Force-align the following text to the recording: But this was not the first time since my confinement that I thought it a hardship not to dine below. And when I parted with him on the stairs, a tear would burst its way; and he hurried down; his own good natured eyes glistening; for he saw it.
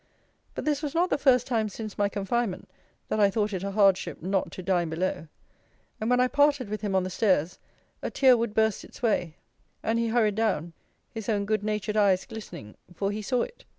But 0.55 0.65
this 0.65 0.81
was 0.81 0.95
not 0.95 1.11
the 1.11 1.17
first 1.19 1.45
time 1.45 1.69
since 1.69 1.95
my 1.95 2.09
confinement 2.09 2.67
that 3.09 3.19
I 3.19 3.29
thought 3.29 3.53
it 3.53 3.61
a 3.63 3.69
hardship 3.69 4.19
not 4.19 4.49
to 4.53 4.63
dine 4.63 4.89
below. 4.89 5.27
And 5.99 6.09
when 6.09 6.19
I 6.19 6.27
parted 6.27 6.69
with 6.69 6.81
him 6.81 6.95
on 6.95 7.03
the 7.03 7.11
stairs, 7.11 7.59
a 8.01 8.09
tear 8.09 8.35
would 8.35 8.55
burst 8.55 8.83
its 8.83 9.03
way; 9.03 9.35
and 9.83 9.99
he 9.99 10.07
hurried 10.07 10.33
down; 10.33 10.73
his 11.11 11.29
own 11.29 11.45
good 11.45 11.63
natured 11.63 11.97
eyes 11.97 12.25
glistening; 12.25 12.77
for 12.95 13.11
he 13.11 13.21
saw 13.21 13.43
it. 13.43 13.63